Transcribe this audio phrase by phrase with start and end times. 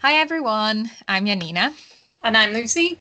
[0.00, 1.74] Hi everyone, I'm Janina.
[2.22, 3.00] And I'm Lucy.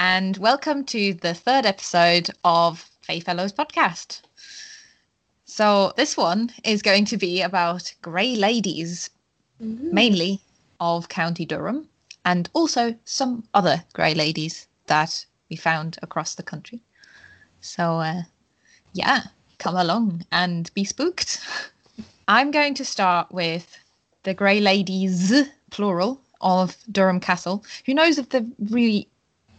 [0.00, 4.22] And welcome to the third episode of Fae Fellows podcast.
[5.44, 9.08] So, this one is going to be about grey ladies,
[9.62, 9.94] mm-hmm.
[9.94, 10.40] mainly
[10.80, 11.88] of County Durham,
[12.24, 16.82] and also some other grey ladies that we found across the country.
[17.60, 18.22] So, uh,
[18.94, 19.26] yeah,
[19.58, 21.40] come along and be spooked.
[22.26, 23.78] I'm going to start with
[24.24, 25.32] the Grey Ladies,
[25.76, 27.62] plural, of Durham Castle.
[27.84, 29.08] Who knows if there really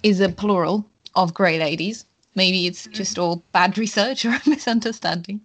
[0.02, 0.84] is a plural
[1.16, 2.06] of Grey Ladies?
[2.34, 2.94] Maybe it's mm-hmm.
[2.94, 5.42] just all bad research or a misunderstanding.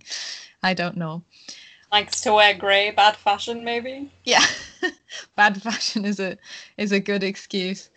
[0.62, 1.22] I don't know.
[1.92, 4.10] Likes to wear grey, bad fashion, maybe.
[4.24, 4.46] Yeah,
[5.36, 6.38] bad fashion is a
[6.78, 7.90] is a good excuse.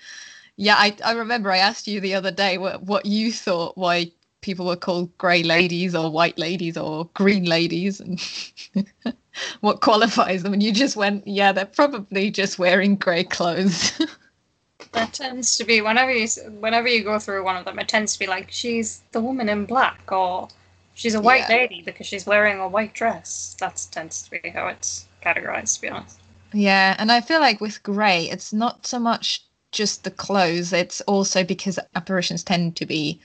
[0.57, 4.11] Yeah, I, I remember I asked you the other day what what you thought why
[4.45, 8.21] people were called grey ladies or white ladies or green ladies and
[9.61, 10.53] what qualifies them.
[10.53, 13.99] And you just went yeah they're probably just wearing grey clothes.
[14.91, 16.27] That tends to be whenever you
[16.59, 19.49] whenever you go through one of them it tends to be like she's the woman
[19.49, 20.47] in black or
[20.93, 21.57] she's a white yeah.
[21.57, 23.57] lady because she's wearing a white dress.
[23.59, 26.19] That tends to be how it's categorized to be honest.
[26.53, 31.01] Yeah and i feel like with grey it's not so much just the clothes it's
[31.01, 33.19] also because apparitions tend to be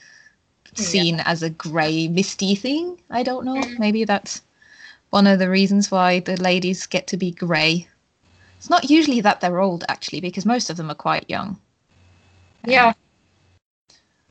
[0.75, 1.25] seen yeah.
[1.27, 3.01] as a grey, misty thing.
[3.11, 3.57] I don't know.
[3.57, 3.79] Mm.
[3.79, 4.43] Maybe that's
[5.11, 7.89] one of the reasons why the ladies get to be grey.
[8.59, 11.59] It's not usually that they're old, actually, because most of them are quite young.
[12.65, 12.93] Yeah.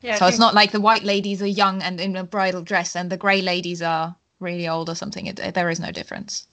[0.02, 0.16] Yeah.
[0.16, 3.10] So it's not like the white ladies are young and in a bridal dress, and
[3.10, 5.26] the grey ladies are really old or something.
[5.26, 6.46] It, there is no difference.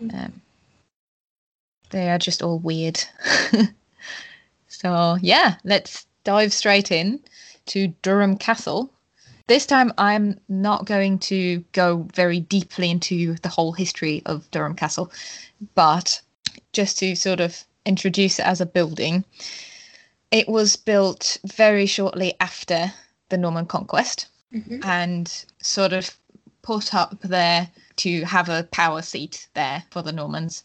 [0.00, 0.14] Mm.
[0.14, 0.42] Um,
[1.90, 3.02] they are just all weird.
[4.68, 7.20] so yeah, let's dive straight in
[7.66, 8.90] to Durham Castle,
[9.48, 14.76] this time, I'm not going to go very deeply into the whole history of Durham
[14.76, 15.10] Castle,
[15.74, 16.20] but
[16.72, 19.24] just to sort of introduce it as a building,
[20.30, 22.92] it was built very shortly after
[23.30, 24.80] the Norman conquest mm-hmm.
[24.84, 26.16] and sort of
[26.62, 30.62] put up there to have a power seat there for the Normans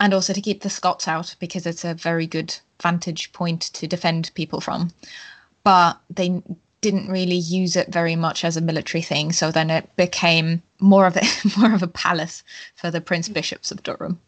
[0.00, 3.86] and also to keep the Scots out because it's a very good vantage point to
[3.86, 4.90] defend people from.
[5.62, 6.42] But they
[6.80, 11.06] didn't really use it very much as a military thing, so then it became more
[11.06, 11.22] of a
[11.58, 12.42] more of a palace
[12.74, 13.34] for the prince mm.
[13.34, 14.20] bishops of Durham.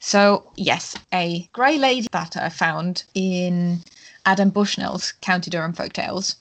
[0.00, 3.80] So yes, a grey lady that I found in
[4.24, 6.36] Adam Bushnell's County Durham folk tales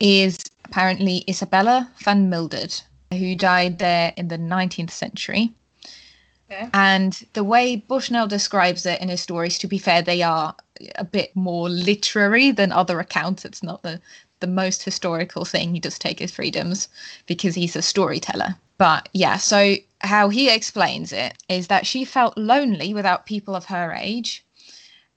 [0.00, 5.52] is apparently Isabella van Mildert, who died there in the 19th century.
[6.50, 6.68] Okay.
[6.74, 10.54] And the way Bushnell describes it in his stories, to be fair, they are
[10.96, 13.44] a bit more literary than other accounts.
[13.44, 14.00] It's not the
[14.42, 15.72] the most historical thing.
[15.72, 16.88] He does take his freedoms
[17.26, 18.56] because he's a storyteller.
[18.76, 23.66] But yeah, so how he explains it is that she felt lonely without people of
[23.66, 24.44] her age.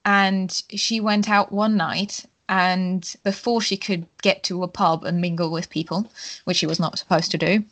[0.06, 5.20] And she went out one night and before she could get to a pub and
[5.20, 6.06] mingle with people,
[6.44, 7.64] which she was not supposed to do,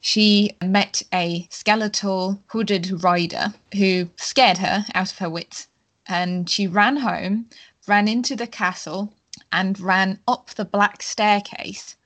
[0.00, 5.68] she met a skeletal hooded rider who scared her out of her wits.
[6.06, 7.46] And she ran home,
[7.86, 9.12] ran into the castle,
[9.52, 11.96] and ran up the black staircase.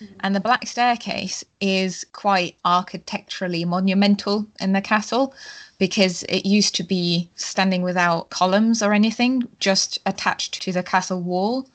[0.00, 0.14] Mm-hmm.
[0.20, 5.34] And the black staircase is quite architecturally monumental in the castle
[5.78, 11.20] because it used to be standing without columns or anything, just attached to the castle
[11.20, 11.68] wall.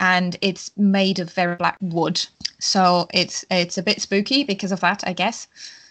[0.00, 2.24] And it's made of very black wood.
[2.58, 5.48] So it's it's a bit spooky because of that, I guess.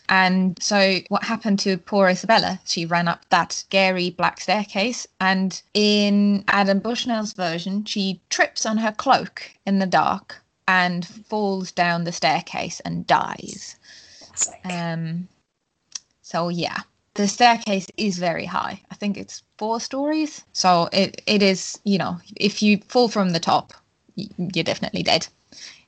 [0.10, 2.60] And so, what happened to poor Isabella?
[2.66, 8.78] She ran up that scary black staircase, and in Adam Bushnell's version, she trips on
[8.78, 13.76] her cloak in the dark and falls down the staircase and dies.
[14.64, 15.28] Um,
[16.22, 16.82] so yeah,
[17.14, 18.82] the staircase is very high.
[18.92, 20.44] I think it's four stories.
[20.54, 23.74] So it, it is, you know, if you fall from the top,
[24.16, 25.28] you're definitely dead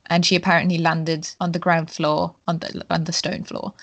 [0.09, 3.73] and she apparently landed on the ground floor on the on the stone floor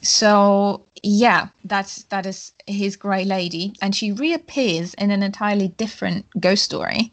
[0.00, 6.26] so yeah that's that is his grey lady and she reappears in an entirely different
[6.40, 7.12] ghost story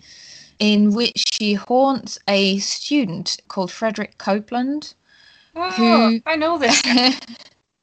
[0.59, 4.93] in which she haunts a student called frederick copeland
[5.55, 6.81] oh, who i know this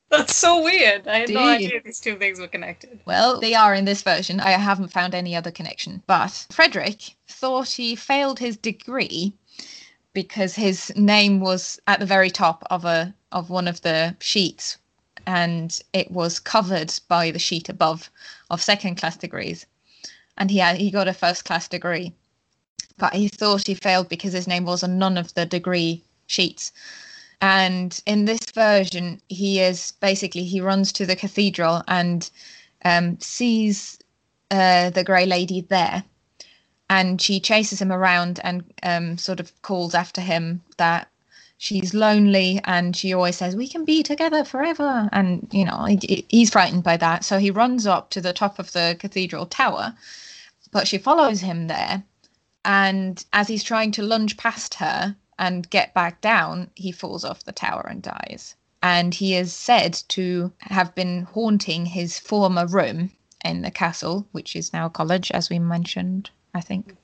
[0.09, 1.09] That's so weird.
[1.09, 3.01] I had no idea these two things were connected.
[3.07, 4.39] Well, they are in this version.
[4.39, 6.03] I haven't found any other connection.
[6.07, 9.35] But Frederick thought he failed his degree
[10.17, 14.79] because his name was at the very top of a of one of the sheets
[15.27, 18.11] and it was covered by the sheet above
[18.49, 19.67] of second class degrees.
[20.39, 22.15] And he had, he got a first class degree
[22.97, 26.73] but he thought he failed because his name was on none of the degree sheets.
[27.43, 32.31] And in this version he is basically he runs to the cathedral and
[32.87, 33.99] um, sees
[34.51, 36.05] uh, the Grey Lady there,
[36.89, 41.09] and she chases him around and um, sort of calls after him that
[41.59, 45.09] she's lonely and she always says we can be together forever.
[45.13, 47.25] And you know he, he's frightened by that.
[47.25, 49.95] So he runs up to the top of the cathedral tower
[50.71, 52.05] but she follows him there.
[52.65, 57.45] And as he's trying to lunge past her and get back down he falls off
[57.45, 58.55] the tower and dies.
[58.83, 63.11] And he is said to have been haunting his former room
[63.45, 66.97] in the castle which is now a college as we mentioned i think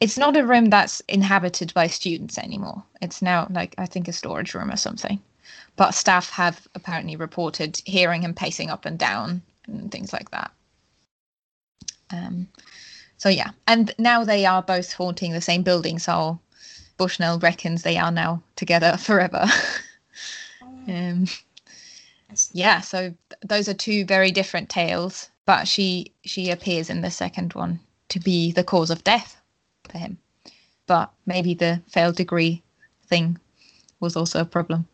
[0.00, 2.82] it's not a room that's inhabited by students anymore.
[3.00, 5.20] It's now like I think a storage room or something.
[5.76, 10.50] But staff have apparently reported hearing him pacing up and down and things like that.
[12.10, 12.48] Um,
[13.16, 15.98] so yeah, and now they are both haunting the same building.
[15.98, 16.40] So
[16.96, 19.46] Bushnell reckons they are now together forever.
[20.88, 21.26] um,
[22.52, 25.30] yeah, so th- those are two very different tales.
[25.46, 29.40] But she she appears in the second one to be the cause of death
[29.88, 30.18] for him.
[30.86, 32.62] But maybe the failed degree
[33.06, 33.38] thing
[34.00, 34.86] was also a problem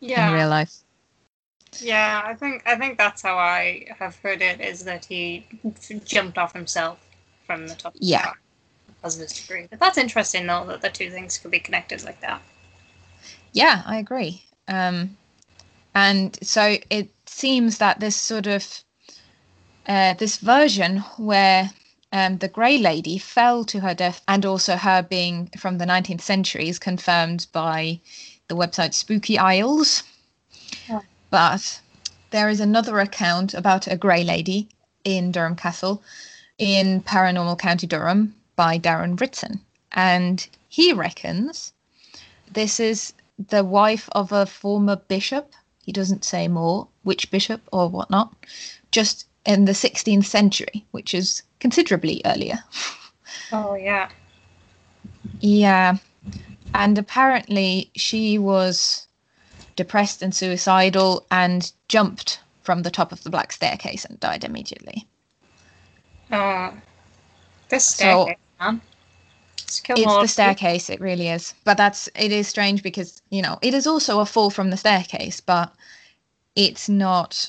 [0.00, 0.28] Yeah.
[0.28, 0.78] in real life.
[1.80, 5.46] Yeah, I think I think that's how I have heard it is that he
[6.04, 6.98] jumped off himself
[7.46, 7.94] from the top.
[7.98, 8.32] Yeah.
[8.86, 9.66] Because of his degree.
[9.70, 12.42] But that's interesting though that the two things could be connected like that.
[13.52, 14.44] Yeah, I agree.
[14.68, 15.16] Um,
[15.94, 18.84] and so it seems that this sort of
[19.86, 21.70] uh, this version where
[22.12, 26.20] um, the Grey Lady fell to her death, and also her being from the 19th
[26.20, 28.00] century, is confirmed by
[28.48, 30.02] the website Spooky Isles.
[30.88, 31.00] Yeah.
[31.30, 31.80] But
[32.30, 34.68] there is another account about a Grey Lady
[35.04, 36.02] in Durham Castle
[36.58, 39.60] in Paranormal County Durham by Darren Ritson.
[39.92, 41.72] And he reckons
[42.50, 45.52] this is the wife of a former bishop.
[45.84, 48.34] He doesn't say more which bishop or whatnot,
[48.90, 52.58] just in the 16th century, which is considerably earlier.
[53.50, 54.08] Oh yeah.
[55.40, 55.96] Yeah.
[56.74, 59.06] And apparently she was
[59.76, 65.06] depressed and suicidal and jumped from the top of the black staircase and died immediately.
[66.30, 66.72] Uh, oh.
[67.68, 68.80] This So- staircase, man.
[69.56, 71.54] It's, It's the staircase, it really is.
[71.64, 74.76] But that's it is strange because, you know, it is also a fall from the
[74.76, 75.72] staircase, but
[76.56, 77.48] it's not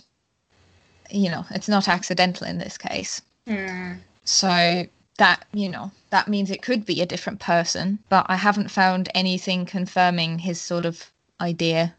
[1.09, 3.21] you know, it's not accidental in this case.
[3.47, 3.94] Hmm.
[4.25, 8.71] So that, you know, that means it could be a different person, but I haven't
[8.71, 11.95] found anything confirming his sort of idea.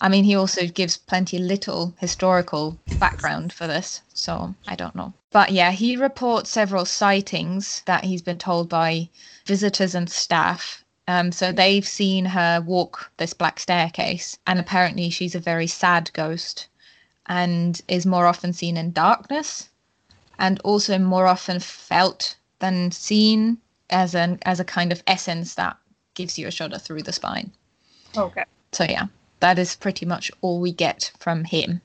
[0.00, 5.12] I mean, he also gives plenty little historical background for this, so I don't know.
[5.30, 9.08] But yeah, he reports several sightings that he's been told by
[9.46, 10.84] visitors and staff.
[11.08, 16.10] Um, so they've seen her walk this black staircase, and apparently she's a very sad
[16.12, 16.68] ghost
[17.26, 19.68] and is more often seen in darkness
[20.38, 23.58] and also more often felt than seen
[23.90, 25.76] as an as a kind of essence that
[26.14, 27.50] gives you a shudder through the spine.
[28.16, 28.44] Okay.
[28.72, 29.06] So yeah,
[29.40, 31.80] that is pretty much all we get from him.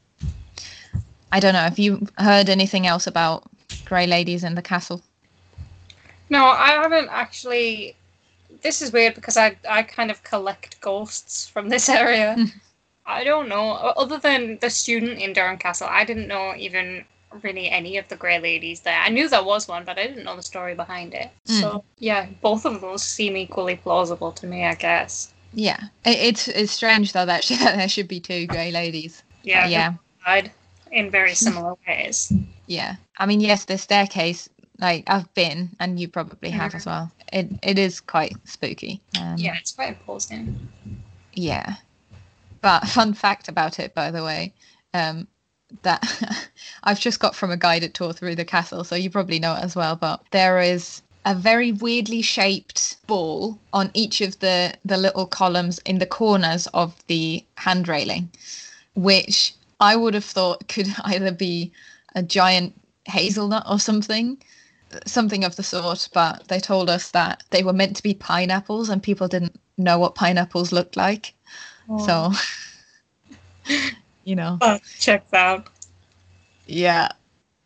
[1.32, 1.60] I don't know.
[1.60, 3.44] Have you heard anything else about
[3.86, 5.02] grey ladies in the castle?
[6.30, 7.96] No, I haven't actually.
[8.62, 12.36] This is weird because I I kind of collect ghosts from this area.
[13.08, 13.72] I don't know.
[13.72, 17.06] Other than the student in Durham Castle, I didn't know even
[17.42, 19.00] really any of the Grey Ladies there.
[19.00, 21.30] I knew there was one, but I didn't know the story behind it.
[21.46, 24.66] So yeah, both of those seem equally plausible to me.
[24.66, 25.34] I guess.
[25.54, 29.24] Yeah, it, it's it's strange though that there should be two grey ladies.
[29.44, 29.64] Yeah.
[29.64, 29.94] But yeah,
[30.26, 30.52] died
[30.92, 32.32] in very similar ways.
[32.68, 32.96] yeah.
[33.18, 34.50] I mean, yes, the staircase.
[34.80, 37.12] Like I've been, and you probably have as well.
[37.34, 39.02] It it is quite spooky.
[39.20, 40.70] Um, Yeah, it's quite imposing.
[41.34, 41.76] Yeah.
[42.62, 44.54] But fun fact about it, by the way,
[44.94, 45.28] um,
[45.84, 46.50] that
[46.84, 49.64] I've just got from a guided tour through the castle, so you probably know it
[49.64, 49.96] as well.
[49.96, 55.80] But there is a very weirdly shaped ball on each of the the little columns
[55.80, 58.30] in the corners of the hand railing,
[58.96, 61.72] which I would have thought could either be
[62.16, 62.74] a giant
[63.06, 64.42] hazelnut or something,
[65.06, 66.10] something of the sort.
[66.14, 70.00] But they told us that they were meant to be pineapples, and people didn't know
[70.00, 71.34] what pineapples looked like.
[72.06, 72.32] So,
[74.24, 75.68] you know, oh, checks out.
[76.66, 77.10] yeah,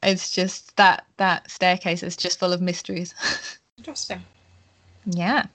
[0.03, 3.15] it's just that that staircase is just full of mysteries.
[3.77, 4.23] Interesting.
[5.05, 5.45] yeah.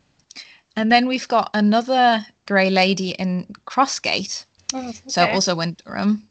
[0.74, 4.44] And then we've got another grey lady in Crossgate,
[4.74, 6.28] Oh, so also in Durham,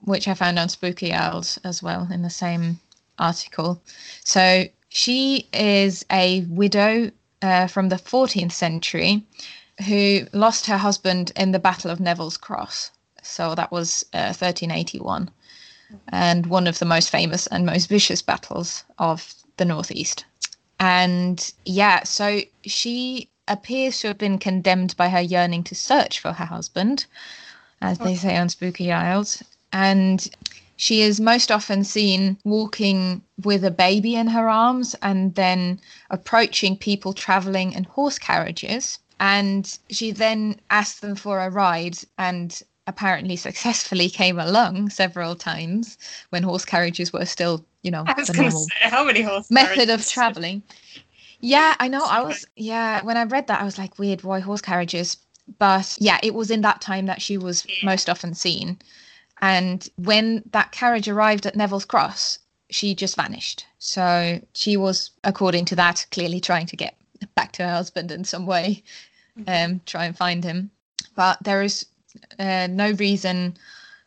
[0.00, 2.80] which I found on Spooky Isles as well in the same
[3.18, 3.80] article.
[4.24, 9.24] So she is a widow uh, from the 14th century
[9.86, 12.90] who lost her husband in the Battle of Neville's Cross.
[13.22, 15.30] So that was uh, 1381.
[16.08, 20.24] and one of the most famous and most vicious battles of the Northeast.
[20.80, 26.32] And yeah, so she appears to have been condemned by her yearning to search for
[26.32, 27.06] her husband,
[27.80, 29.42] as they say on Spooky Isles.
[29.72, 30.28] And
[30.76, 36.76] she is most often seen walking with a baby in her arms and then approaching
[36.76, 38.98] people traveling in horse carriages.
[39.22, 45.96] And she then asked them for a ride and apparently successfully came along several times
[46.30, 50.04] when horse carriages were still, you know, the normal say, how many horse method of
[50.08, 50.60] traveling.
[51.38, 52.04] Yeah, I know.
[52.04, 55.16] I was yeah, when I read that I was like weird why horse carriages,
[55.56, 58.76] but yeah, it was in that time that she was most often seen.
[59.40, 63.66] And when that carriage arrived at Neville's Cross, she just vanished.
[63.78, 66.96] So she was according to that clearly trying to get
[67.36, 68.82] back to her husband in some way,
[69.46, 70.70] um try and find him.
[71.14, 71.86] But there is
[72.38, 73.56] uh, no reason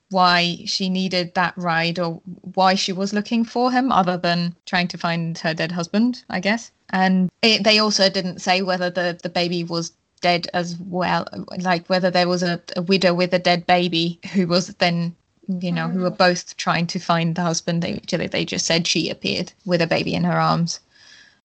[0.10, 2.22] why she needed that ride or
[2.54, 6.40] why she was looking for him other than trying to find her dead husband i
[6.40, 6.72] guess.
[6.92, 9.92] And it, they also didn't say whether the, the baby was
[10.22, 11.28] dead as well
[11.60, 15.16] like whether there was a, a widow with a dead baby who was then
[15.48, 17.84] you know who were both trying to find the husband.
[17.84, 20.80] They they just said she appeared with a baby in her arms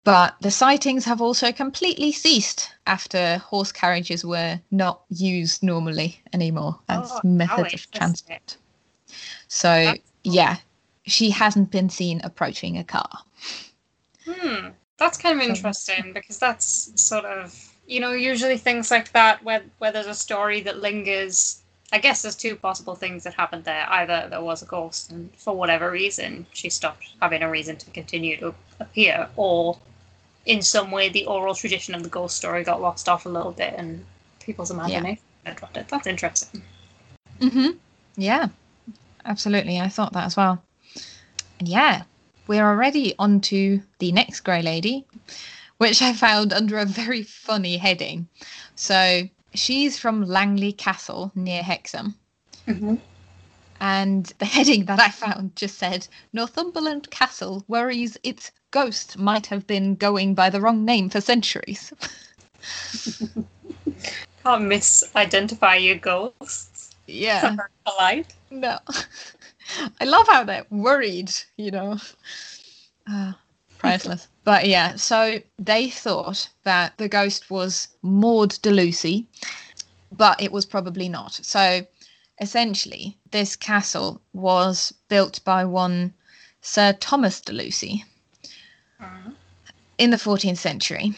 [0.04, 6.78] but the sightings have also completely ceased after horse carriages were not used normally anymore
[6.88, 8.56] as Oh, methods of transport.
[9.48, 10.02] So, cool.
[10.24, 10.56] yeah,
[11.06, 13.10] she hasn't been seen approaching a car.
[14.24, 17.54] Hmm, that's kind of interesting because that's sort of
[17.86, 21.62] you know usually things like that where where there's a story that lingers.
[21.92, 23.84] I guess there's two possible things that happened there.
[23.90, 27.90] Either there was a ghost, and for whatever reason she stopped having a reason to
[27.90, 29.76] continue to appear, or
[30.46, 33.52] in some way the oral tradition of the ghost story got lost off a little
[33.52, 34.04] bit, and
[34.40, 35.22] people's imagination
[35.56, 35.88] dropped it.
[35.88, 36.62] That's interesting.
[37.40, 37.70] Mm-hmm.
[38.16, 38.48] Yeah,
[39.24, 39.80] absolutely.
[39.80, 40.62] I thought that as well.
[41.58, 42.02] And yeah,
[42.46, 45.04] we're already on to the next Grey Lady,
[45.78, 48.28] which I found under a very funny heading.
[48.74, 49.22] So
[49.54, 52.14] she's from Langley Castle near Hexham.
[52.66, 52.96] Mm-hmm.
[53.80, 59.66] And the heading that I found just said Northumberland Castle worries its ghost might have
[59.66, 61.92] been going by the wrong name for centuries.
[64.44, 66.94] Can't misidentify your ghosts.
[67.06, 67.56] yeah.
[67.86, 68.34] Polite.
[68.50, 68.78] No.
[70.00, 71.98] I love how they're worried, you know.
[73.10, 73.32] Uh,
[73.78, 74.28] priceless.
[74.44, 79.26] but yeah, so they thought that the ghost was Maud de Lucy,
[80.12, 81.32] but it was probably not.
[81.32, 81.86] So
[82.40, 86.14] essentially, this castle was built by one
[86.62, 88.04] Sir Thomas de Lucy
[89.00, 89.34] Mhm.
[89.98, 91.14] in the 14th century.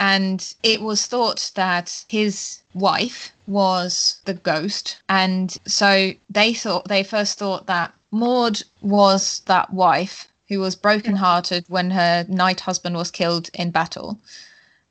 [0.00, 4.98] And it was thought that his wife was the ghost.
[5.08, 11.64] And so they thought, they first thought that Maud was that wife who was brokenhearted
[11.68, 14.18] when her knight husband was killed in battle.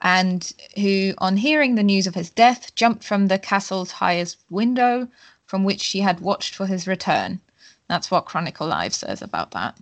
[0.02, 5.08] And who, on hearing the news of his death, jumped from the castle's highest window
[5.48, 7.40] from which she had watched for his return.
[7.88, 9.78] That's what Chronicle Live says about that.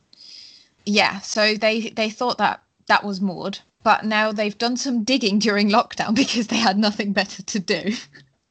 [0.85, 5.39] Yeah, so they they thought that that was Maud, but now they've done some digging
[5.39, 7.93] during lockdown because they had nothing better to do.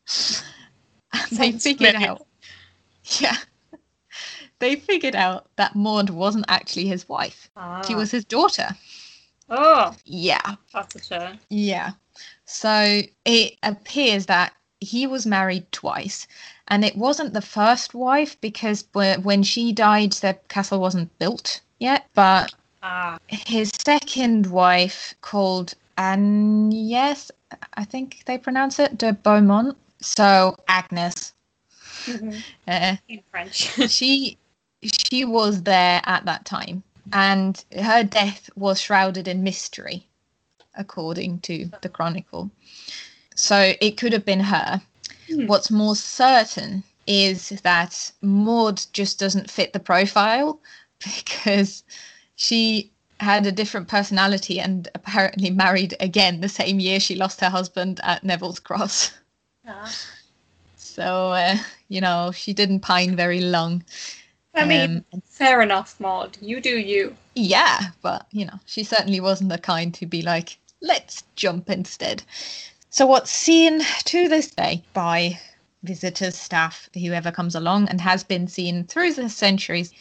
[1.33, 2.27] they figured out,
[3.21, 3.37] yeah,
[4.59, 7.49] they figured out that Maud wasn't actually his wife;
[7.87, 7.97] she Ah.
[7.97, 8.69] was his daughter.
[9.49, 11.39] Oh, Yeah, that's a turn.
[11.51, 11.93] yeah.
[12.47, 14.55] So it appears that
[14.85, 16.27] he was married twice,
[16.69, 22.07] and it wasn't the first wife because when she died, the castle wasn't built yet.
[22.15, 22.55] But
[22.87, 27.31] Ah, his second wife, called Agnes,
[27.73, 29.79] I think they pronounce it, de Beaumont.
[30.03, 31.33] So Agnes,
[32.69, 33.73] uh, in French.
[33.91, 34.37] she
[34.83, 40.07] she was there at that time, and her death was shrouded in mystery,
[40.75, 42.51] according to the chronicle.
[43.35, 44.81] So it could have been her.
[45.29, 45.47] Hmm.
[45.47, 50.61] What's more certain is that Maud just doesn't fit the profile
[51.05, 51.85] because
[52.37, 57.51] she had a different personality and apparently married again the same year she lost her
[57.51, 59.13] husband at Neville's Cross.
[59.67, 59.91] Ah.
[60.77, 61.57] So, uh,
[61.89, 63.83] you know, she didn't pine very long.
[64.55, 66.37] I mean, Um, fair enough, Maud.
[66.41, 67.17] You do you.
[67.35, 72.23] Yeah, but you know, she certainly wasn't the kind to be like, let's jump instead.
[72.95, 75.41] So, what's seen to this day by
[75.83, 79.93] visitors, staff, whoever comes along, and has been seen through the centuries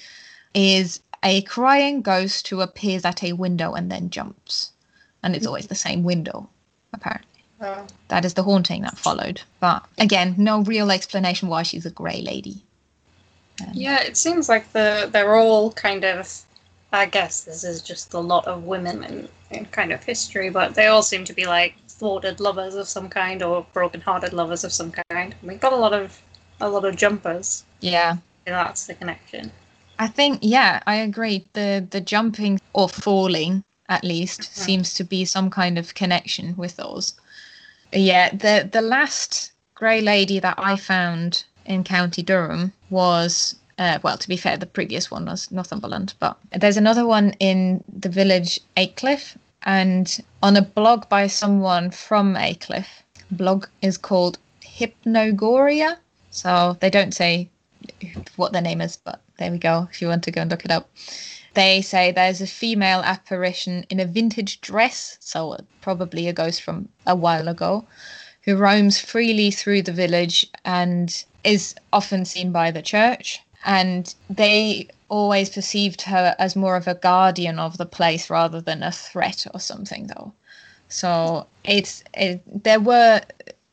[0.53, 4.73] is a crying ghost who appears at a window and then jumps.
[5.23, 6.47] And it's always the same window,
[6.93, 7.43] apparently.
[7.61, 7.87] Oh.
[8.09, 9.41] That is the haunting that followed.
[9.59, 12.61] But again, no real explanation why she's a grey lady.
[13.59, 16.31] Um, Yeah, it seems like the they're all kind of.
[16.91, 20.75] I guess this is just a lot of women in, in kind of history, but
[20.75, 24.73] they all seem to be like thwarted lovers of some kind or broken-hearted lovers of
[24.73, 25.33] some kind.
[25.41, 26.21] We've got a lot of
[26.59, 27.63] a lot of jumpers.
[27.79, 28.17] yeah.
[28.45, 29.51] That's the connection.
[29.99, 31.45] I think yeah, I agree.
[31.53, 34.65] The the jumping or falling at least Mhm.
[34.65, 37.13] seems to be some kind of connection with those.
[37.93, 44.17] Yeah, the the last grey lady that I found in County Durham was uh, well,
[44.17, 48.59] to be fair, the previous one was Northumberland, but there's another one in the village
[48.75, 55.97] Aycliffe, and on a blog by someone from Aycliffe, blog is called Hypnogoria.
[56.31, 57.49] So they don't say
[58.35, 59.87] what their name is, but there we go.
[59.91, 60.89] If you want to go and look it up,
[61.53, 66.89] they say there's a female apparition in a vintage dress, so probably a ghost from
[67.05, 67.85] a while ago,
[68.43, 73.39] who roams freely through the village and is often seen by the church.
[73.65, 78.81] And they always perceived her as more of a guardian of the place rather than
[78.81, 80.33] a threat or something, though.
[80.89, 83.21] So it's it, there were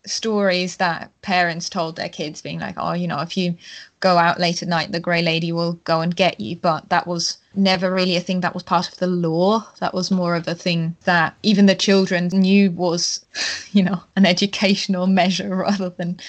[0.04, 3.56] stories that parents told their kids, being like, "Oh, you know, if you
[4.00, 7.06] go out late at night, the grey lady will go and get you." But that
[7.06, 9.66] was never really a thing that was part of the law.
[9.80, 13.24] That was more of a thing that even the children knew was,
[13.72, 16.20] you know, an educational measure rather than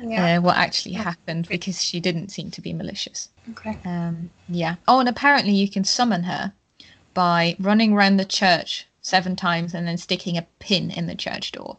[0.00, 3.28] uh, what actually happened because she didn't seem to be malicious.
[3.50, 3.76] okay.
[3.84, 4.76] Um, yeah.
[4.86, 6.52] Oh, and apparently you can summon her
[7.14, 11.52] by running around the church seven times and then sticking a pin in the church
[11.52, 11.78] door.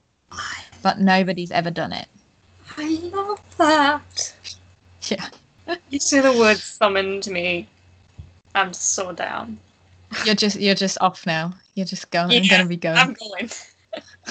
[0.82, 2.08] But nobody's ever done it.
[2.78, 4.34] I love that.
[5.08, 5.28] Yeah.
[5.92, 7.68] You say the word summoned me.
[8.56, 9.60] I'm so down.
[10.26, 11.54] You're just you're just off now.
[11.76, 12.32] You're just going.
[12.32, 13.50] I'm gonna be I'm going.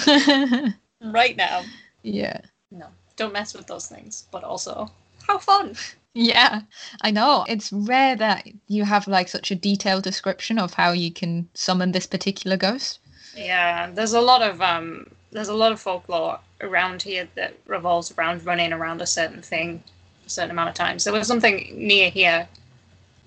[0.04, 1.62] going right now.
[2.02, 2.40] yeah.
[2.72, 2.86] No,
[3.18, 4.26] don't mess with those things.
[4.30, 4.90] But also,
[5.26, 5.76] how fun!
[6.14, 6.62] Yeah,
[7.00, 7.44] I know.
[7.48, 11.92] It's rare that you have like such a detailed description of how you can summon
[11.92, 13.00] this particular ghost.
[13.34, 18.12] Yeah, there's a lot of um, there's a lot of folklore around here that revolves
[18.12, 19.82] around running around a certain thing
[20.26, 21.04] a certain amount of times.
[21.04, 22.48] There was something near here,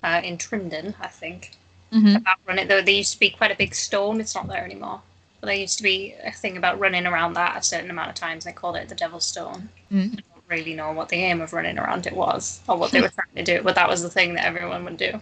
[0.04, 1.52] uh, in Trimdon, I think,
[1.92, 2.68] hmm about running.
[2.68, 4.20] There, there used to be quite a big stone.
[4.20, 5.02] It's not there anymore.
[5.42, 8.14] But there used to be a thing about running around that a certain amount of
[8.14, 8.44] times.
[8.44, 9.68] They called it the Devil's Stone.
[9.90, 10.12] Mm.
[10.12, 13.00] I don't really know what the aim of running around it was or what they
[13.00, 15.20] were trying to do, but that was the thing that everyone would do.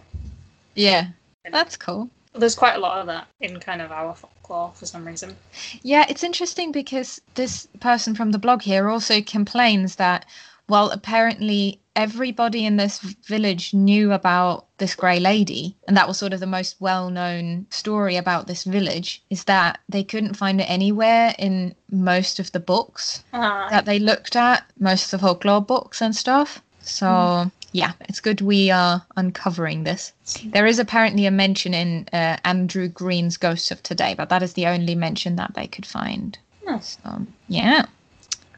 [0.74, 1.08] Yeah,
[1.50, 2.10] that's cool.
[2.34, 5.34] There's quite a lot of that in kind of our folklore for some reason.
[5.80, 10.26] Yeah, it's interesting because this person from the blog here also complains that,
[10.70, 16.32] well, apparently everybody in this village knew about this grey lady, and that was sort
[16.32, 20.70] of the most well known story about this village, is that they couldn't find it
[20.70, 25.60] anywhere in most of the books Uh, that they looked at, most of the folklore
[25.60, 26.62] books and stuff.
[26.82, 30.12] So, yeah, it's good we are uncovering this.
[30.44, 34.54] There is apparently a mention in uh, Andrew Green's Ghosts of Today, but that is
[34.54, 36.38] the only mention that they could find.
[36.64, 36.78] Hmm.
[36.80, 37.86] So, yeah,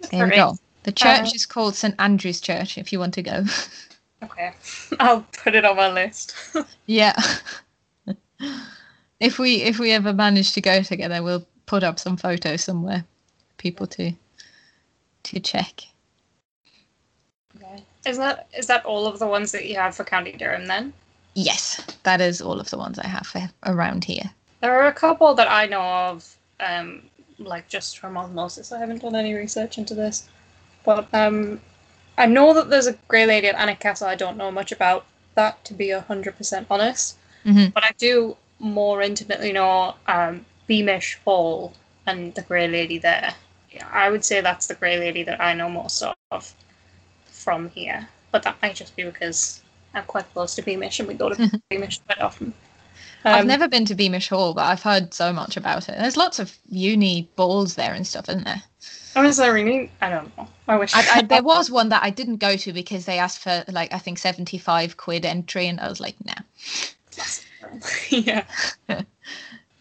[0.01, 0.59] good there we go.
[0.85, 3.45] The church Uh, is called St Andrew's Church if you want to go.
[4.23, 4.53] Okay,
[5.01, 6.37] I'll put it on my list.
[6.87, 7.13] yeah.
[9.19, 13.05] if we if we ever manage to go together, we'll put up some photos somewhere,
[13.49, 14.13] for people to
[15.25, 15.81] to check.
[17.57, 17.83] okay.
[18.07, 20.93] Is that is that all of the ones that you have for County Durham then?
[21.35, 24.31] Yes, that is all of the ones I have for, around here.
[24.61, 27.03] There are a couple that I know of, um,
[27.39, 28.71] like just from osmosis.
[28.71, 30.29] I haven't done any research into this,
[30.85, 31.61] but um,
[32.19, 34.09] I know that there's a grey lady at Alnwick Castle.
[34.09, 37.17] I don't know much about that, to be hundred percent honest.
[37.45, 41.73] hmm But I do more intimately know um, Beamish Hall
[42.07, 43.35] and the Grey Lady there.
[43.73, 46.55] Yeah, I would say that's the Grey Lady that I know most of
[47.27, 48.09] from here.
[48.31, 49.63] But that might just be because
[49.95, 52.55] I'm quite close to Beamish and we go to Beamish quite often.
[53.25, 55.97] I've Um, never been to Beamish Hall, but I've heard so much about it.
[55.99, 58.63] There's lots of uni balls there and stuff, isn't there?
[59.15, 59.91] Oh, is there really?
[60.01, 60.49] I don't know.
[60.69, 63.41] I wish I, I, there was one that I didn't go to because they asked
[63.41, 66.35] for like I think 75 quid entry, and I was like, nah.
[68.11, 68.45] yeah.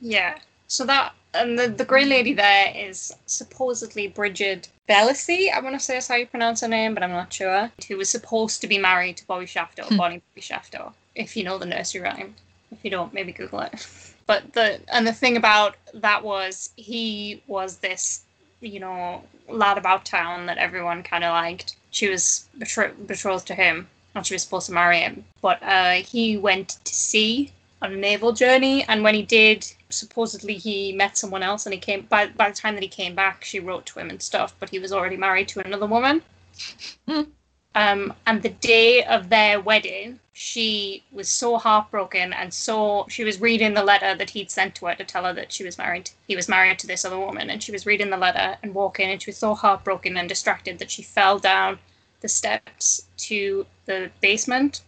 [0.01, 0.37] yeah.
[0.67, 5.51] So that and the the grey lady there is supposedly Bridget Bellasy.
[5.51, 7.71] I want to say that's how you pronounce her name, but I'm not sure.
[7.87, 9.97] Who was supposed to be married to Bobby Shafto, Hmm.
[9.97, 10.93] Bonnie Bobby Shafto.
[11.15, 12.35] If you know the nursery rhyme.
[12.71, 13.87] If you don't, maybe Google it.
[14.27, 18.23] But the and the thing about that was he was this,
[18.61, 21.75] you know, lad about town that everyone kind of liked.
[21.91, 25.25] She was betro- betrothed to him, and she was supposed to marry him.
[25.41, 30.55] But uh, he went to sea on a naval journey, and when he did, supposedly
[30.55, 32.01] he met someone else, and he came.
[32.03, 34.69] By by the time that he came back, she wrote to him and stuff, but
[34.69, 36.21] he was already married to another woman.
[37.75, 43.39] Um, and the day of their wedding, she was so heartbroken and so she was
[43.39, 46.09] reading the letter that he'd sent to her to tell her that she was married.
[46.27, 49.09] He was married to this other woman, and she was reading the letter and walking,
[49.09, 51.79] and she was so heartbroken and distracted that she fell down
[52.21, 54.81] the steps to the basement.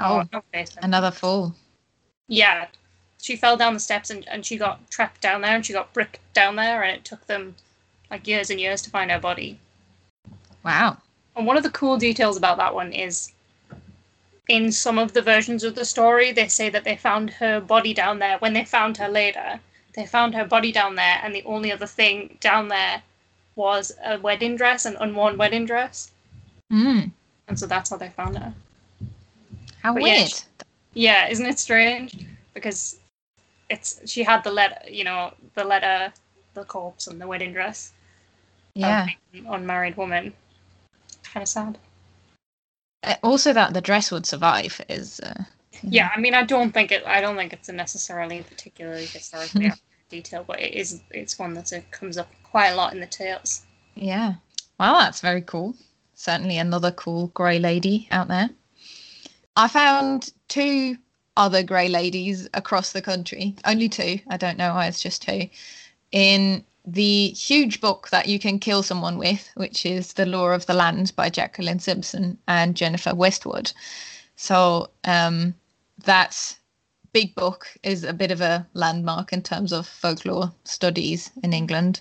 [0.00, 0.84] Oh, not basement.
[0.84, 1.54] another fall.
[2.28, 2.66] Yeah,
[3.20, 5.92] she fell down the steps and, and she got trapped down there and she got
[5.92, 7.54] bricked down there, and it took them
[8.10, 9.58] like years and years to find her body.
[10.64, 10.98] Wow.
[11.38, 13.32] And one of the cool details about that one is
[14.48, 17.94] in some of the versions of the story, they say that they found her body
[17.94, 18.38] down there.
[18.38, 19.60] When they found her later,
[19.94, 23.02] they found her body down there, and the only other thing down there
[23.54, 26.10] was a wedding dress, an unworn wedding dress.
[26.72, 27.12] Mm.
[27.46, 28.52] And so that's how they found her.
[29.82, 30.28] How But yeah, weird.
[30.30, 30.42] she-
[30.94, 32.16] Yeah, isn't it strange?
[32.52, 32.98] Because
[33.70, 36.12] it's she had the letter, you know, the letter,
[36.54, 37.92] the corpse, and the wedding dress.
[38.74, 39.06] yeah.
[39.34, 40.32] an unmarried woman.
[41.32, 41.78] Kind of sad.
[43.02, 45.20] Uh, Also, that the dress would survive is.
[45.20, 45.44] Uh,
[45.82, 47.04] Yeah, I mean, I don't think it.
[47.06, 51.00] I don't think it's a necessarily particularly historically accurate detail, but it is.
[51.10, 53.64] It's one that uh, comes up quite a lot in the tales.
[53.94, 54.34] Yeah.
[54.80, 55.74] Well, that's very cool.
[56.14, 58.50] Certainly another cool grey lady out there.
[59.56, 60.96] I found two
[61.36, 63.54] other grey ladies across the country.
[63.64, 64.18] Only two.
[64.28, 65.48] I don't know why it's just two.
[66.10, 70.66] In the huge book that you can kill someone with, which is The Lore of
[70.66, 73.72] the Land by Jacqueline Simpson and Jennifer Westwood.
[74.36, 75.54] So um,
[76.04, 76.56] that
[77.12, 82.00] big book is a bit of a landmark in terms of folklore studies in England.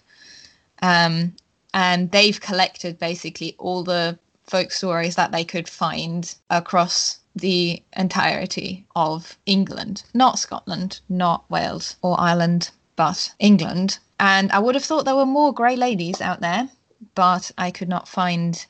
[0.81, 1.35] Um,
[1.73, 8.85] and they've collected basically all the folk stories that they could find across the entirety
[8.95, 13.99] of England, not Scotland, not Wales or Ireland, but England.
[14.19, 16.69] And I would have thought there were more grey ladies out there,
[17.15, 18.65] but I could not find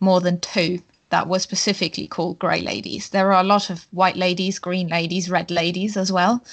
[0.00, 3.10] more than two that were specifically called grey ladies.
[3.10, 6.44] There are a lot of white ladies, green ladies, red ladies as well.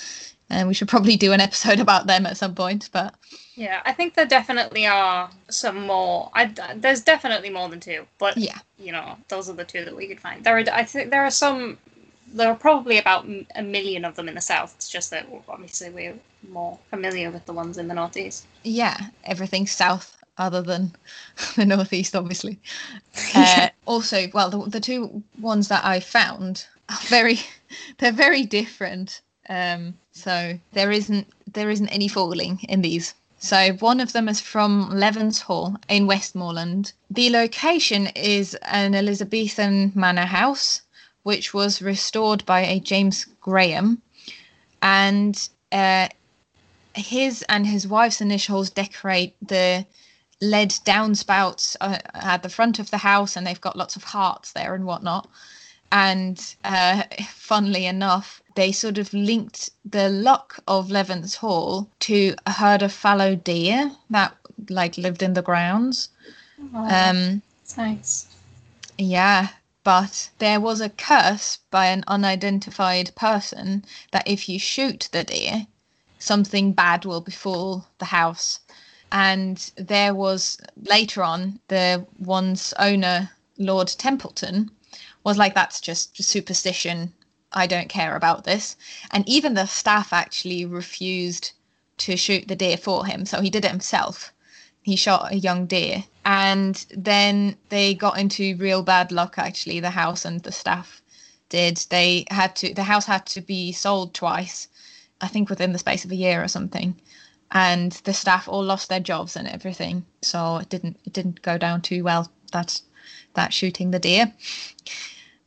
[0.49, 3.15] And we should probably do an episode about them at some point, but
[3.55, 6.29] Yeah, I think there definitely are some more.
[6.33, 8.59] I, there's definitely more than two, but yeah.
[8.77, 10.43] you know, those are the two that we could find.
[10.43, 11.77] There are, I think, there are some.
[12.33, 14.73] There are probably about a million of them in the south.
[14.75, 16.17] It's just that obviously we're
[16.49, 18.45] more familiar with the ones in the northeast.
[18.63, 20.95] yeah, everything south other than
[21.55, 22.59] the northeast, obviously.
[23.35, 27.39] Uh, also, well, the, the two ones that I found are very,
[27.97, 29.21] they're very different.
[29.49, 33.13] Um, so there isn't there isn't any falling in these.
[33.39, 36.93] So one of them is from Levens Hall in Westmorland.
[37.09, 40.81] The location is an Elizabethan manor house,
[41.23, 44.01] which was restored by a James Graham,
[44.81, 46.07] and uh,
[46.93, 49.85] his and his wife's initials decorate the
[50.41, 54.51] lead downspouts uh, at the front of the house, and they've got lots of hearts
[54.51, 55.29] there and whatnot.
[55.91, 62.51] And uh, funnily enough, they sort of linked the luck of Levens Hall to a
[62.51, 64.35] herd of fallow deer that
[64.69, 66.09] like lived in the grounds.
[66.73, 68.27] Um, It's nice.
[68.97, 69.49] yeah,
[69.83, 75.67] but there was a curse by an unidentified person that if you shoot the deer,
[76.19, 78.59] something bad will befall the house.
[79.11, 84.71] And there was later on the one's owner, Lord Templeton,
[85.23, 87.13] was like, that's just superstition.
[87.51, 88.75] I don't care about this.
[89.11, 91.51] And even the staff actually refused
[91.97, 93.25] to shoot the deer for him.
[93.25, 94.33] So he did it himself.
[94.81, 96.05] He shot a young deer.
[96.25, 101.01] And then they got into real bad luck, actually, the house and the staff
[101.49, 101.77] did.
[101.89, 104.67] They had to, the house had to be sold twice,
[105.21, 106.95] I think within the space of a year or something.
[107.51, 110.05] And the staff all lost their jobs and everything.
[110.21, 112.31] So it didn't, it didn't go down too well.
[112.51, 112.81] That,
[113.33, 114.31] that shooting the deer.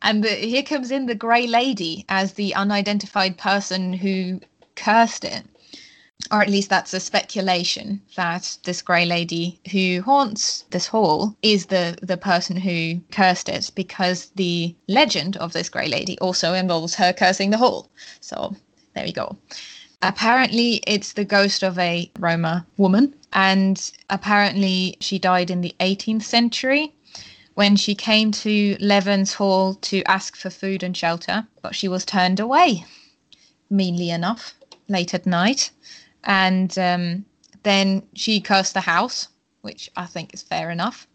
[0.03, 4.41] And the, here comes in the Grey Lady as the unidentified person who
[4.75, 5.45] cursed it.
[6.31, 11.67] Or at least that's a speculation that this Grey Lady who haunts this hall is
[11.67, 16.95] the, the person who cursed it because the legend of this Grey Lady also involves
[16.97, 17.91] her cursing the hall.
[18.21, 18.55] So
[18.95, 19.37] there we go.
[20.03, 26.23] Apparently, it's the ghost of a Roma woman, and apparently, she died in the 18th
[26.23, 26.93] century
[27.55, 32.05] when she came to Levens Hall to ask for food and shelter, but she was
[32.05, 32.85] turned away,
[33.71, 34.55] meanly enough,
[34.89, 35.71] late at night.
[36.27, 37.25] And um,
[37.63, 39.29] then she cursed the house,
[39.63, 41.07] which I think is fair enough,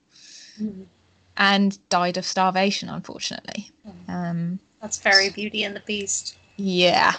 [1.37, 3.69] and died of starvation, unfortunately.
[4.07, 6.37] Um, That's very Beauty and the Beast.
[6.57, 7.13] yeah.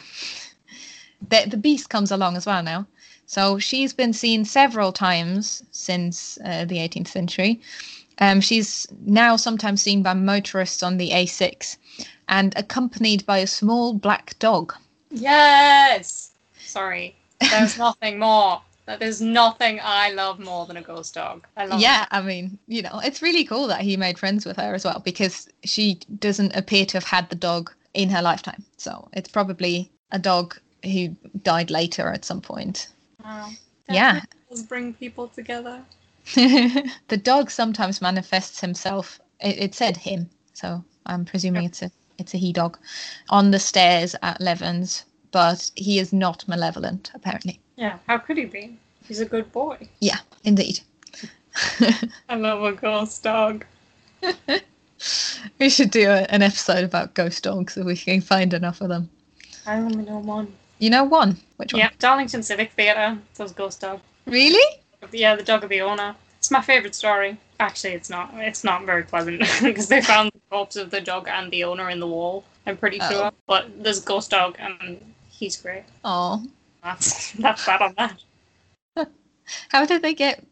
[1.28, 2.86] The, the beast comes along as well now.
[3.26, 7.60] So she's been seen several times since uh, the 18th century.
[8.18, 11.76] Um, she's now sometimes seen by motorists on the A6
[12.28, 14.74] and accompanied by a small black dog.
[15.10, 16.32] Yes.
[16.58, 17.14] Sorry,
[17.50, 18.60] there's nothing more.
[18.98, 21.46] There's nothing I love more than a ghost dog.
[21.56, 21.80] I love.
[21.80, 22.08] yeah, it.
[22.10, 25.00] I mean, you know, it's really cool that he made friends with her as well
[25.04, 28.64] because she doesn't appear to have had the dog in her lifetime.
[28.76, 31.08] So it's probably a dog who
[31.42, 32.88] died later at some point.
[33.24, 33.50] Wow.
[33.88, 34.20] Yeah.
[34.50, 35.82] Does bring people together.
[36.34, 39.20] the dog sometimes manifests himself.
[39.40, 42.78] It, it said him, so I'm presuming it's a it's a he dog
[43.30, 47.58] on the stairs at Levens, but he is not malevolent apparently.
[47.76, 47.98] Yeah.
[48.06, 48.76] How could he be?
[49.08, 49.88] He's a good boy.
[50.00, 50.80] Yeah, indeed.
[52.28, 53.64] I love a ghost dog.
[55.58, 58.88] we should do a, an episode about ghost dogs if we can find enough of
[58.88, 59.10] them.
[59.66, 60.52] I only know one.
[60.78, 61.36] You know one?
[61.56, 61.80] Which one?
[61.80, 63.18] Yeah, Darlington Civic Theatre.
[63.36, 64.00] Those ghost dog.
[64.26, 64.64] Really?
[65.12, 66.14] Yeah, the dog of the owner.
[66.38, 67.36] It's my favorite story.
[67.60, 68.30] Actually, it's not.
[68.34, 71.88] It's not very pleasant because they found the corpse of the dog and the owner
[71.90, 72.44] in the wall.
[72.66, 73.10] I'm pretty Oh.
[73.10, 73.32] sure.
[73.46, 75.00] But there's a ghost dog and
[75.42, 75.82] he's great.
[76.04, 76.44] Oh,
[76.84, 79.08] That's that's that on that.
[79.70, 80.44] how did they get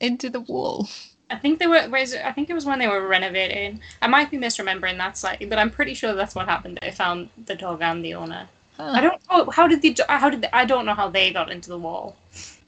[0.00, 0.88] into the wall?
[1.30, 1.76] I think they were.
[1.76, 3.80] It- I think it was when they were renovating.
[4.02, 6.78] I might be misremembering that slightly, but I'm pretty sure that's what happened.
[6.82, 8.48] They found the dog and the owner.
[8.76, 8.92] Huh.
[8.96, 9.20] I don't.
[9.30, 9.96] Oh, how did the?
[10.08, 10.42] How did?
[10.42, 12.14] The, I don't know how they got into the wall.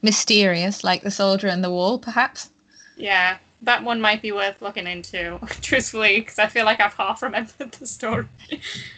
[0.03, 2.51] Mysterious, like the soldier in the wall, perhaps.
[2.97, 7.23] Yeah, that one might be worth looking into, truthfully, because I feel like I've half
[7.23, 8.27] remembered the story.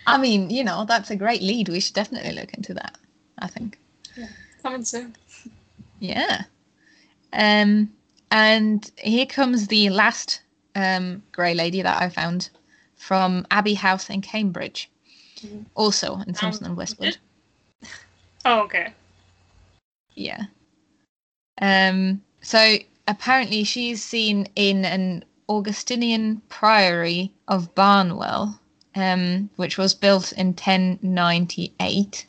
[0.06, 1.68] I mean, you know, that's a great lead.
[1.68, 2.98] We should definitely look into that.
[3.38, 3.78] I think.
[4.62, 5.16] Coming soon.
[5.98, 6.42] Yeah.
[7.32, 7.90] Um,
[8.30, 10.42] and here comes the last
[10.74, 12.50] um, grey lady that I found
[12.96, 14.90] from Abbey House in Cambridge,
[15.42, 15.64] Mhm.
[15.74, 17.16] also in Simpson and Westwood.
[18.44, 18.92] Oh, okay.
[20.14, 20.44] Yeah.
[21.62, 22.76] Um, so
[23.10, 28.60] apparently she's seen in an Augustinian priory of Barnwell,
[28.94, 32.26] um, which was built in 1098.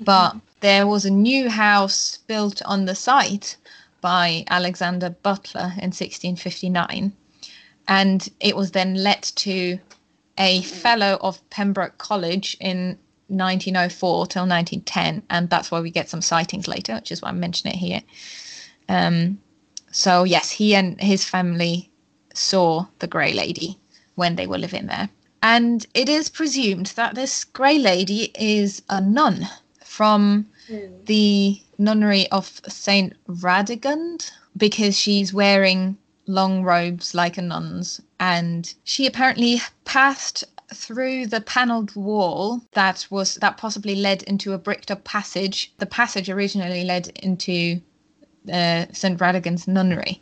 [0.00, 3.56] But there was a new house built on the site
[4.00, 7.12] by Alexander Butler in 1659.
[7.86, 9.78] And it was then let to
[10.38, 15.22] a fellow of Pembroke College in 1904 till 1910.
[15.28, 18.00] And that's why we get some sightings later, which is why I mention it here.
[18.88, 19.38] Um,
[19.94, 21.88] so, yes, he and his family
[22.34, 23.78] saw the Grey Lady
[24.16, 25.08] when they were living there.
[25.40, 29.48] And it is presumed that this Grey Lady is a nun
[29.84, 30.86] from hmm.
[31.04, 38.00] the nunnery of Saint Radegund because she's wearing long robes like a nun's.
[38.18, 40.42] And she apparently passed
[40.74, 45.72] through the paneled wall that was that possibly led into a bricked up passage.
[45.78, 47.80] The passage originally led into
[48.52, 50.20] uh, St Radegund's nunnery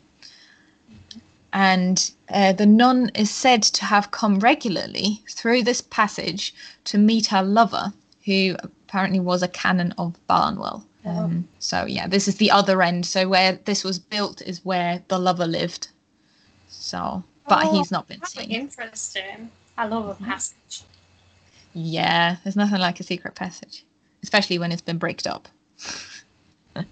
[1.53, 6.53] and uh, the nun is said to have come regularly through this passage
[6.85, 7.93] to meet her lover
[8.25, 10.85] who apparently was a canon of Barnwell.
[11.05, 13.05] Um, so yeah, this is the other end.
[13.05, 15.89] So where this was built is where the lover lived.
[16.69, 18.49] So, but Oh, he's not been seen.
[18.49, 19.51] interesting.
[19.77, 20.83] I love a passage.
[21.73, 23.83] Yeah, there's nothing like a secret passage,
[24.23, 25.47] especially when it's been bricked up.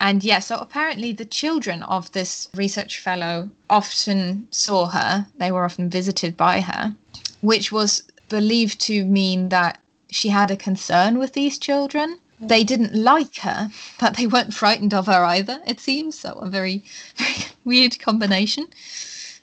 [0.00, 5.26] and yeah, so apparently the children of this research fellow often saw her.
[5.36, 6.96] They were often visited by her,
[7.42, 9.78] which was believed to mean that
[10.10, 12.18] she had a concern with these children.
[12.40, 16.18] They didn't like her, but they weren't frightened of her either, it seems.
[16.18, 16.82] So, a very,
[17.16, 18.66] very weird combination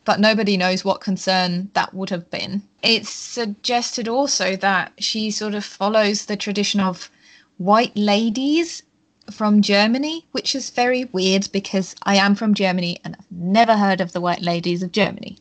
[0.06, 2.64] but nobody knows what concern that would have been.
[2.82, 7.12] It's suggested also that she sort of follows the tradition of
[7.58, 8.84] white ladies
[9.32, 14.02] from Germany, which is very weird because I am from Germany and I've never heard
[14.02, 15.38] of the white ladies of Germany.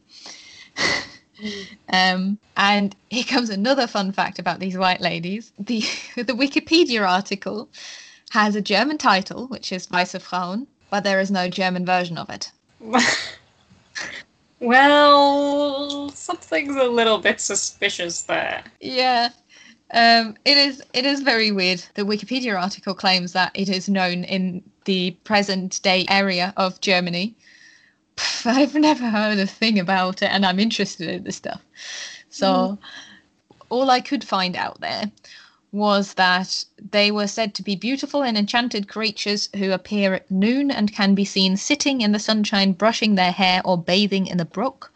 [1.92, 5.52] um, and here comes another fun fact about these white ladies.
[5.58, 5.80] The
[6.16, 7.68] the Wikipedia article
[8.30, 12.28] has a German title, which is Weiße Frauen, but there is no German version of
[12.30, 12.50] it.
[14.60, 18.64] well, something's a little bit suspicious there.
[18.80, 19.30] Yeah.
[19.92, 21.84] Um, it is it is very weird.
[21.94, 27.34] The Wikipedia article claims that it is known in the present day area of Germany.
[28.16, 31.62] Pff, I've never heard a thing about it and I'm interested in this stuff.
[32.30, 32.78] So
[33.68, 35.10] all I could find out there
[35.72, 40.70] was that they were said to be beautiful and enchanted creatures who appear at noon
[40.70, 44.44] and can be seen sitting in the sunshine, brushing their hair, or bathing in the
[44.44, 44.92] brook.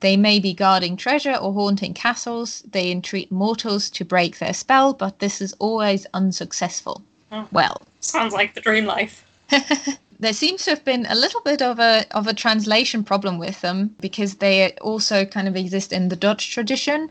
[0.00, 2.62] They may be guarding treasure or haunting castles.
[2.70, 7.02] They entreat mortals to break their spell, but this is always unsuccessful.
[7.32, 7.48] Oh.
[7.50, 9.24] Well, Sounds like the dream life.
[10.20, 13.60] there seems to have been a little bit of a of a translation problem with
[13.62, 17.10] them because they also kind of exist in the Dutch tradition.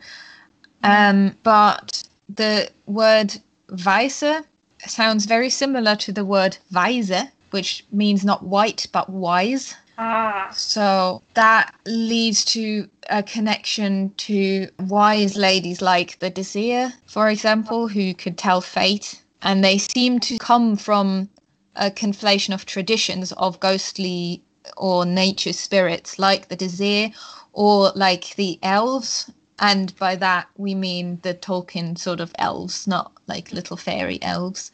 [0.83, 3.35] Um, but the word
[3.69, 4.45] Weise
[4.85, 9.75] sounds very similar to the word Weise, which means not white but wise.
[9.97, 10.49] Ah.
[10.53, 18.13] So that leads to a connection to wise ladies like the Dísir, for example, who
[18.13, 19.21] could tell fate.
[19.41, 21.29] And they seem to come from
[21.75, 24.41] a conflation of traditions of ghostly
[24.77, 27.13] or nature spirits like the Dísir
[27.53, 29.31] or like the elves.
[29.59, 34.71] And by that, we mean the Tolkien sort of elves, not like little fairy elves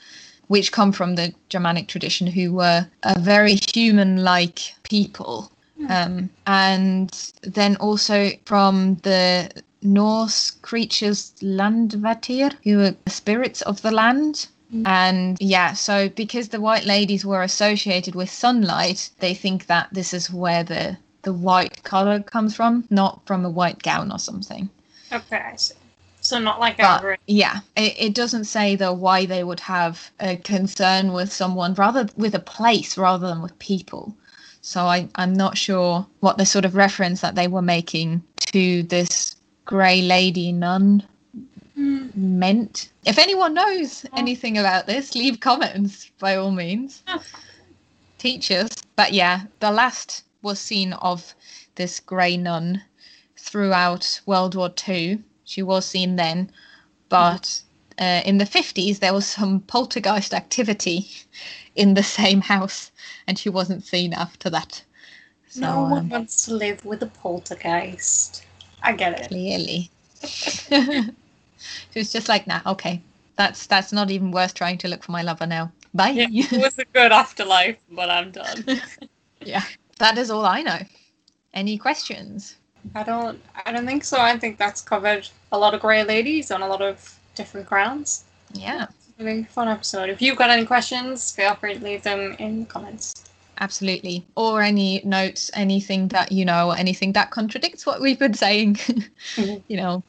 [0.52, 5.50] which come from the Germanic tradition, who were a very human like people.
[5.90, 7.10] Um, and
[7.42, 9.50] then also from the
[9.82, 14.48] Norse creatures Landvættir, who were spirits of the land.
[14.86, 20.14] And yeah, so because the white ladies were associated with sunlight, they think that this
[20.14, 24.70] is where the the white color comes from, not from a white gown or something.
[25.12, 25.81] Okay, I see.
[26.32, 30.12] So not like But our yeah, it, it doesn't say though why they would have
[30.22, 34.16] a concern with someone rather with a place rather than with people.
[34.62, 38.84] So I, I'm not sure what the sort of reference that they were making to
[38.84, 41.04] this grey lady nun
[41.76, 42.08] Hmm.
[42.16, 42.92] meant.
[43.06, 47.04] If anyone knows anything about this, leave comments by all means.
[48.20, 48.70] Teach us.
[48.96, 51.36] But yeah, the last was seen of
[51.76, 52.84] this grey nun
[53.38, 55.22] throughout World War Two.
[55.52, 56.50] She was seen then,
[57.10, 57.62] but
[58.00, 61.10] uh, in the 50s there was some poltergeist activity
[61.76, 62.90] in the same house,
[63.28, 64.82] and she wasn't seen after that.
[65.50, 68.46] So no one um, wants to live with a poltergeist.
[68.82, 69.28] I get it.
[69.28, 73.02] clearly, she was just like, "Nah, okay,
[73.36, 75.74] that's that's not even worth trying to look for my lover now.
[75.94, 78.64] Bye." Yeah, it was a good afterlife, but I'm done.
[79.44, 79.66] yeah,
[80.00, 80.80] that is all I know.
[81.54, 82.56] Any questions?
[82.96, 83.38] I don't.
[83.66, 84.18] I don't think so.
[84.18, 88.24] I think that's covered a lot of grey ladies on a lot of different grounds.
[88.54, 88.88] Yeah,
[89.18, 90.10] Really fun episode.
[90.10, 93.14] If you've got any questions, feel free to leave them in the comments.
[93.60, 94.26] absolutely.
[94.36, 98.76] Or any notes, anything that you know, anything that contradicts what we've been saying.
[99.36, 99.62] Mhm.
[99.68, 100.04] you know,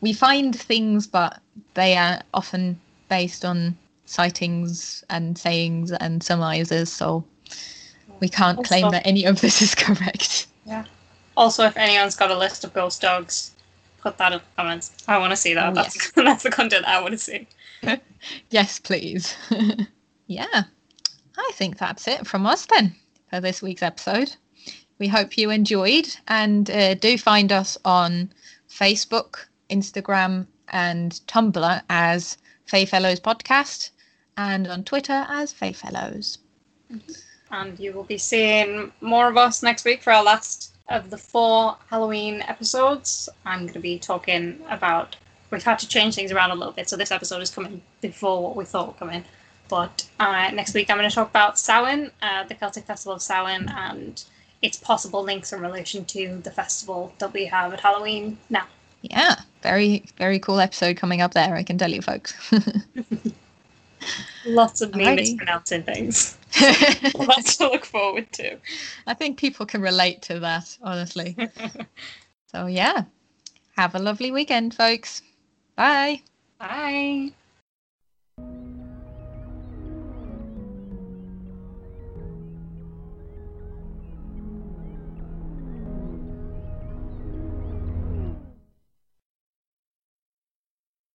[0.00, 1.40] we find things, but
[1.74, 6.92] they are often based on sightings and sayings and surmises.
[6.92, 7.24] So
[8.20, 10.46] we can't claim that any of this is correct.
[10.66, 10.84] Yeah.
[11.36, 13.50] Also, if anyone's got a list of ghost dogs,
[14.02, 14.92] put that in the comments.
[15.08, 15.70] I want to see that.
[15.70, 17.46] Oh, that's that's the content I want to see.
[18.50, 19.34] Yes, please.
[20.26, 20.64] yeah,
[21.38, 22.94] I think that's it from us then
[23.30, 24.36] for this week's episode.
[24.98, 28.30] We hope you enjoyed and uh, do find us on
[28.68, 32.36] Facebook, Instagram, and Tumblr as
[32.66, 33.90] Fae Fellows Podcast
[34.36, 36.38] and on Twitter as Fae Fellows.
[37.50, 41.18] And you will be seeing more of us next week for our last of the
[41.18, 43.28] four Halloween episodes.
[43.46, 45.16] I'm going to be talking about.
[45.50, 48.42] We've had to change things around a little bit, so this episode is coming before
[48.42, 49.24] what we thought would come in.
[49.68, 53.22] But uh, next week I'm going to talk about Samhain, uh, the Celtic Festival of
[53.22, 54.22] Samhain, and
[54.62, 58.66] its possible links in relation to the festival that we have at Halloween now.
[59.02, 62.34] Yeah, very, very cool episode coming up there, I can tell you, folks.
[64.44, 65.16] Lots of me Alrighty.
[65.16, 66.38] mispronouncing things.
[67.14, 68.56] Lots to look forward to.
[69.06, 71.36] I think people can relate to that, honestly.
[72.46, 73.04] so, yeah,
[73.76, 75.22] have a lovely weekend, folks.
[75.76, 76.22] Bye.
[76.58, 77.32] Bye.